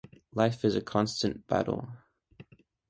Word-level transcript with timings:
Life 0.33 0.65
is 0.65 0.75
a 0.75 0.81
constant 0.81 1.45
battle. 1.45 1.87